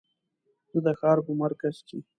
زه 0.71 0.79
د 0.85 0.87
ښار 0.99 1.17
په 1.25 1.31
مرکز 1.43 1.75
کې 1.87 1.99